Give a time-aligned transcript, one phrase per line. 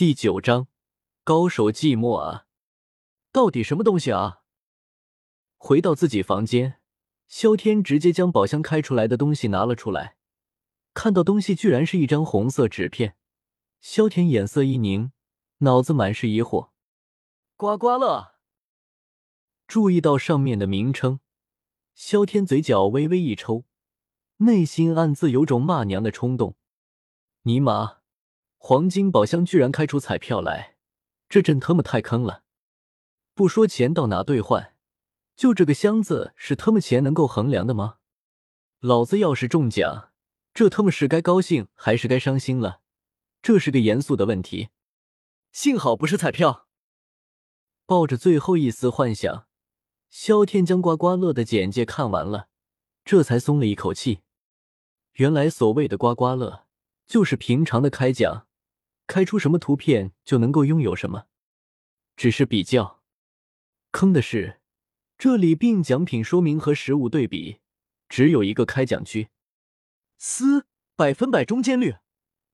[0.00, 0.66] 第九章，
[1.24, 2.46] 高手寂寞啊！
[3.32, 4.40] 到底什么东西啊？
[5.58, 6.80] 回到自己房间，
[7.28, 10.16] 萧天直接将宝箱开出来的东西拿了出来，
[10.94, 13.14] 看到东西居然是一张红色纸片，
[13.82, 15.12] 萧天眼色一凝，
[15.58, 16.70] 脑子满是疑惑。
[17.58, 18.36] 刮刮乐。
[19.66, 21.20] 注意到上面的名称，
[21.94, 23.66] 萧天嘴角微微一抽，
[24.38, 26.56] 内心暗自有种骂娘的冲动。
[27.42, 27.99] 尼玛！
[28.62, 30.76] 黄金宝箱居然开出彩票来，
[31.30, 32.44] 这真他妈太坑了！
[33.34, 34.76] 不说钱到哪兑换，
[35.34, 37.96] 就这个箱子是他妈钱能够衡量的吗？
[38.80, 40.12] 老子要是中奖，
[40.52, 42.82] 这他妈是该高兴还是该伤心了？
[43.40, 44.68] 这是个严肃的问题。
[45.50, 46.68] 幸好不是彩票。
[47.86, 49.46] 抱着最后一丝幻想，
[50.10, 52.48] 萧天将刮刮乐的简介看完了，
[53.06, 54.20] 这才松了一口气。
[55.14, 56.66] 原来所谓的刮刮乐，
[57.06, 58.46] 就是平常的开奖。
[59.10, 61.26] 开出什么图片就能够拥有什么，
[62.14, 63.02] 只是比较
[63.90, 64.60] 坑的是，
[65.18, 67.58] 这里并奖品说明和实物对比，
[68.08, 69.30] 只有一个开奖区，
[70.16, 71.96] 嘶，百分百中间率，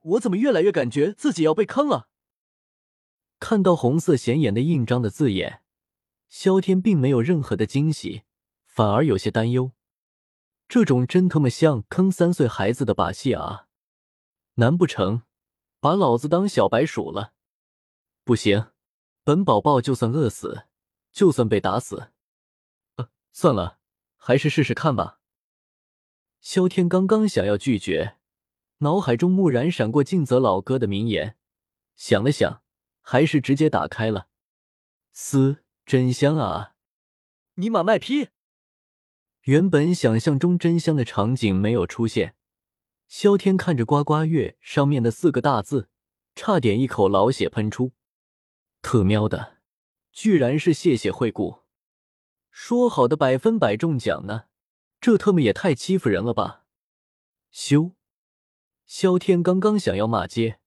[0.00, 2.08] 我怎么越来越感觉自己要被坑了？
[3.38, 5.60] 看到红色显眼的印章的字眼，
[6.30, 8.22] 萧天并没有任何的惊喜，
[8.64, 9.72] 反而有些担忧，
[10.66, 13.66] 这种真他妈像坑三岁孩子的把戏啊！
[14.54, 15.27] 难不成？
[15.80, 17.34] 把老子当小白鼠了？
[18.24, 18.72] 不行，
[19.22, 20.64] 本宝宝就算饿死，
[21.12, 22.12] 就算被打死，
[22.96, 23.78] 呃，算了，
[24.16, 25.20] 还是试试看吧。
[26.40, 28.16] 萧天刚刚想要拒绝，
[28.78, 31.36] 脑海中蓦然闪过静泽老哥的名言，
[31.96, 32.62] 想了想，
[33.00, 34.28] 还是直接打开了。
[35.12, 36.74] 嘶，真香啊！
[37.54, 38.28] 尼玛卖批！
[39.42, 42.36] 原本想象中真香的场景没有出现。
[43.08, 45.88] 萧天看着刮刮乐上面的四个大字，
[46.34, 47.92] 差点一口老血喷出。
[48.82, 49.56] 特喵的，
[50.12, 51.60] 居然是谢谢惠顾！
[52.50, 54.44] 说好的百分百中奖呢？
[55.00, 56.66] 这特么也太欺负人了吧！
[57.50, 57.94] 咻！
[58.84, 60.60] 萧天刚刚想要骂街，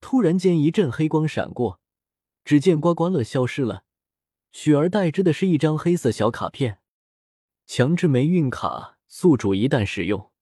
[0.00, 1.80] 突然间一阵黑光闪过，
[2.44, 3.84] 只见刮刮乐消失了，
[4.50, 6.80] 取而代之的是一张黑色小卡片。
[7.64, 10.32] 强制霉运卡，宿主一旦使用。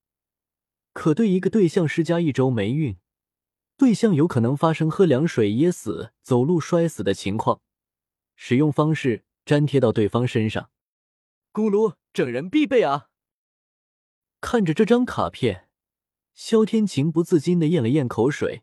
[0.94, 2.97] 可对一个对象施加一周霉运，
[3.77, 7.60] 对象有可能发生喝凉水噎死、走路摔死的情况。
[8.37, 10.71] 使用方式：粘贴到对方身上。
[11.53, 13.09] 咕噜，整人必备啊！
[14.41, 15.69] 看着这张卡片，
[16.32, 18.62] 萧天情不自禁的咽了咽口水。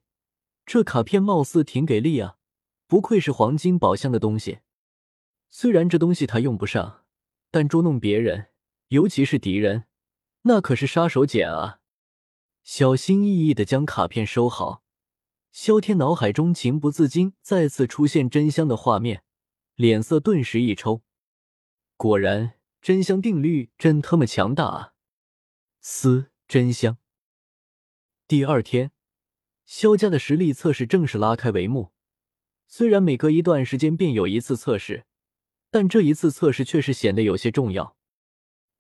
[0.66, 2.38] 这卡片貌似挺给力啊，
[2.88, 4.60] 不愧是黄金宝箱的东西。
[5.50, 7.04] 虽然这东西他用不上，
[7.52, 8.48] 但捉弄别人，
[8.88, 9.84] 尤其是敌人，
[10.44, 11.81] 那可是杀手锏啊！
[12.74, 14.82] 小心翼翼的将卡片收好，
[15.52, 19.26] 萧天脑海中情不自禁再次出现真香的画面，
[19.76, 21.02] 脸色顿时一抽。
[21.98, 24.94] 果然，真香定律真他妈强大啊！
[25.82, 26.98] 嘶，真香。
[28.26, 28.94] 第二天，
[29.66, 31.92] 萧家的实力测试正式拉开帷幕。
[32.68, 35.04] 虽然每隔一段时间便有一次测试，
[35.70, 37.98] 但这一次测试却是显得有些重要。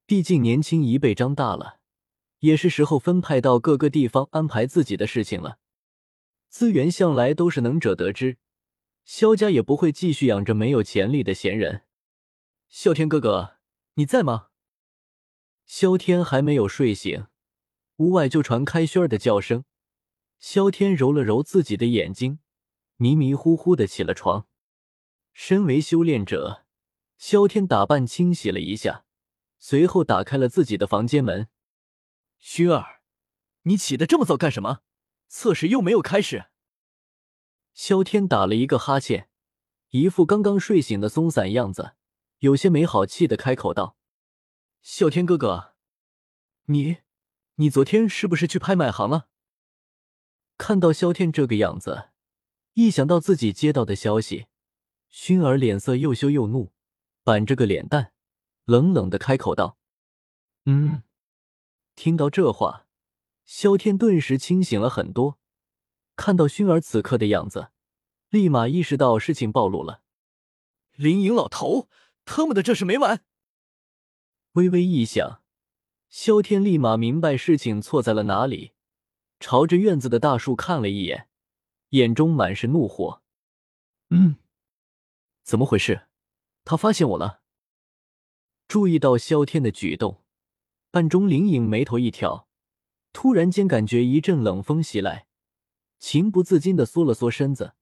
[0.06, 1.81] 毕竟年轻一辈长大了。
[2.42, 5.58] 也是时候分派到各个地方安排自己的事情了。
[6.50, 8.38] 资源向来都是能者得之，
[9.06, 11.84] 萧家也不会继续养着没有潜力的闲人。
[12.72, 13.58] 啸天哥哥，
[13.94, 14.48] 你在吗？
[15.66, 17.28] 萧天还没有睡醒，
[17.98, 19.64] 屋外就传开轩儿的叫声。
[20.40, 22.40] 萧天揉了揉自己的眼睛，
[22.98, 24.48] 迷迷糊糊的起了床。
[25.32, 26.66] 身为修炼者，
[27.18, 29.06] 萧天打扮清洗了一下，
[29.60, 31.48] 随后打开了自己的房间门。
[32.42, 33.02] 薰儿，
[33.64, 34.80] 你起得这么早干什么？
[35.28, 36.48] 测试又没有开始。
[37.74, 39.30] 萧天打了一个哈欠，
[39.92, 41.94] 一副刚刚睡醒的松散样子，
[42.40, 43.96] 有些没好气的开口道
[44.84, 45.76] ：“啸天哥哥，
[46.66, 46.98] 你，
[47.56, 49.30] 你昨天是不是去拍卖行了？”
[50.58, 52.10] 看到萧天这个样子，
[52.74, 54.48] 一想到自己接到的消息，
[55.10, 56.74] 薰儿脸色又羞又怒，
[57.24, 58.12] 板着个脸蛋，
[58.66, 59.78] 冷冷的开口道
[60.66, 61.04] ：“嗯。”
[61.96, 62.88] 听到这话，
[63.46, 65.40] 萧天顿时清醒了很多。
[66.16, 67.72] 看到薰儿此刻的样子，
[68.30, 70.04] 立马意识到事情暴露了。
[70.96, 71.90] 林颖老头，
[72.26, 73.24] 他妈的，这是没完！
[74.54, 75.42] 微微一想，
[76.10, 78.74] 萧天立马明白事情错在了哪里，
[79.40, 81.30] 朝着院子的大树看了一眼，
[81.90, 83.24] 眼中满是怒火。
[84.10, 84.36] 嗯，
[85.44, 86.08] 怎么回事？
[86.64, 87.42] 他发现我了？
[88.68, 90.21] 注意到萧天的举动。
[90.92, 92.50] 暗中，灵影眉头一挑，
[93.14, 95.26] 突然间感觉一阵冷风袭来，
[96.00, 97.76] 情不自禁的缩了缩身子，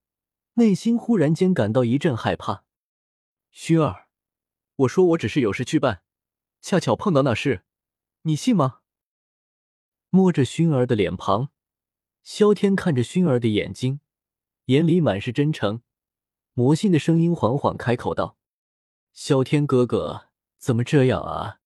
[0.53, 2.65] 内心忽然间感到一阵害怕。
[3.51, 4.09] 薰儿，
[4.75, 6.03] 我说我只是有事去办，
[6.61, 7.63] 恰巧碰到那事，
[8.21, 8.81] 你信吗？
[10.11, 11.49] 摸着薰儿的脸庞，
[12.21, 14.01] 萧天看着薰儿的眼睛，
[14.65, 15.81] 眼里满是真诚。
[16.53, 18.37] 魔性的声音缓缓开口道
[19.13, 20.27] ：“萧天哥哥，
[20.59, 21.59] 怎么这样啊？”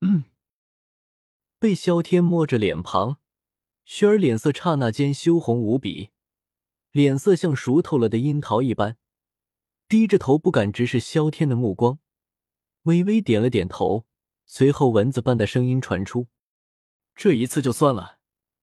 [0.00, 0.24] 嗯。
[1.62, 3.18] 被萧天摸着脸庞，
[3.84, 6.10] 萱儿脸色刹那间羞红无比，
[6.90, 8.96] 脸色像熟透了的樱桃一般，
[9.86, 12.00] 低着头不敢直视萧天的目光，
[12.82, 14.06] 微微点了点头。
[14.44, 16.26] 随后蚊子般的声音传出
[17.14, 18.18] ：“这一次就算了，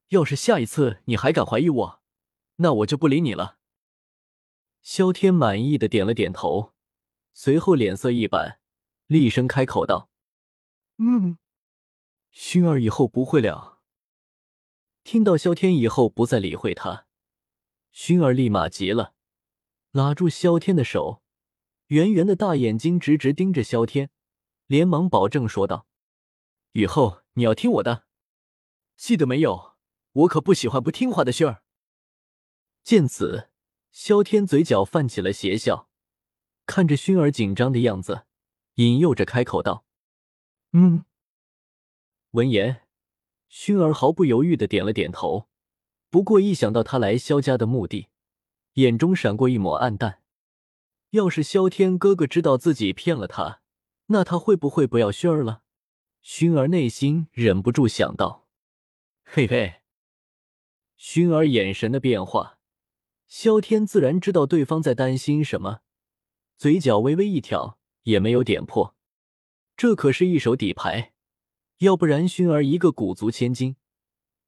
[0.09, 2.01] 要是下一次你还敢怀疑我，
[2.57, 3.59] 那我就不理你了。”
[4.83, 6.73] 萧天满意的点了点头，
[7.31, 8.59] 随后脸色一板，
[9.07, 10.09] 厉声开口道
[10.99, 11.37] ：“嗯，
[12.31, 13.79] 熏儿以后不会了。”
[15.03, 17.07] 听到萧天以后不再理会他，
[17.91, 19.13] 熏儿立马急了，
[19.91, 21.23] 拉住萧天的手，
[21.87, 24.11] 圆圆的大眼睛直直盯着萧天，
[24.67, 25.87] 连忙保证说道
[26.73, 28.05] ：“以后你要听我的，
[28.97, 29.77] 记得没有？
[30.11, 31.63] 我可不喜欢不听话的熏儿。”
[32.83, 33.49] 见此。
[33.91, 35.89] 萧天嘴角泛起了邪笑，
[36.67, 38.27] 看着熏儿紧张的样子，
[38.75, 39.83] 引诱着开口道
[40.73, 41.05] ：“嗯。”
[42.31, 42.83] 闻言，
[43.49, 45.49] 薰儿毫不犹豫的点了点头。
[46.11, 48.07] 不过一想到他来萧家的目的，
[48.73, 50.21] 眼中闪过一抹暗淡。
[51.11, 53.61] 要是萧天哥哥知道自己骗了他，
[54.07, 55.63] 那他会不会不要薰儿了？
[56.23, 58.47] 薰儿内心忍不住想到
[59.23, 59.81] ：“嘿嘿。”
[60.99, 62.59] 薰儿眼神的变化。
[63.27, 65.81] 萧天自然知道对方在担心什么，
[66.57, 68.95] 嘴角微微一挑，也没有点破。
[69.77, 71.13] 这可是一手底牌，
[71.79, 73.77] 要不然薰儿一个古族千金，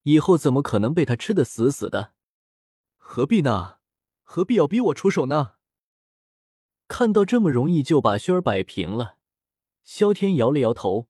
[0.03, 2.13] 以后怎么可能被他吃的死死的？
[2.97, 3.77] 何必呢？
[4.21, 5.53] 何必要逼我出手呢？
[6.89, 9.17] 看到这么容易就把薰儿摆平了，
[9.83, 11.07] 萧天摇了摇头，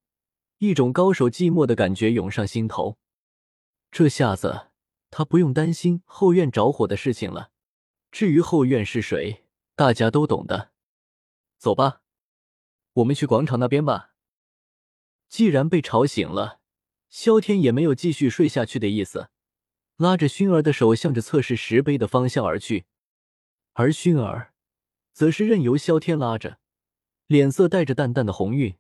[0.60, 3.00] 一种高手寂寞的感觉涌上心头。
[3.90, 4.68] 这下子
[5.10, 7.50] 他不用担心后院着火的事情了。
[8.12, 9.46] 至于后院是谁，
[9.76, 10.72] 大家都懂的。
[11.58, 12.04] 走吧，
[12.94, 14.11] 我们去广场那边吧。
[15.32, 16.60] 既然被吵醒了，
[17.08, 19.30] 萧天也没有继续睡下去的意思，
[19.96, 22.84] 拉着熏儿的手向着测试石碑的方向而去。
[23.72, 24.54] 而熏儿
[25.14, 26.60] 则是任由萧天拉着，
[27.28, 28.76] 脸色带着淡淡的红晕，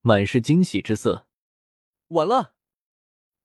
[0.00, 1.26] 满是惊喜之色。
[2.10, 2.54] 晚了，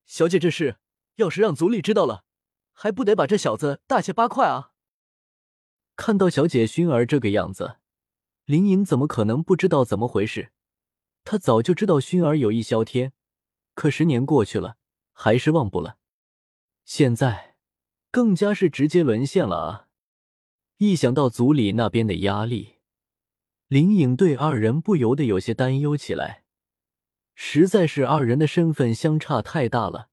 [0.06, 0.78] 小姐，这事
[1.16, 2.26] 要是让族里知道了，
[2.74, 4.74] 还不得把这小子大卸八块啊！
[5.96, 7.78] 看到小姐熏儿这个样子，
[8.46, 10.52] 林颖怎么可能不知道怎么回事？
[11.24, 13.14] 他早就知道薰儿有意萧天，
[13.74, 14.78] 可十年过去了，
[15.14, 15.98] 还是忘不了。
[16.84, 17.56] 现在
[18.10, 19.88] 更加是直接沦陷了啊！
[20.78, 22.80] 一想到族里那边的压力，
[23.68, 26.44] 林颖对二人不由得有些担忧起来。
[27.36, 30.10] 实在是二人的身份相差太大了，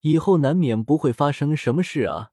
[0.00, 2.32] 以后难免不会发生什么事啊！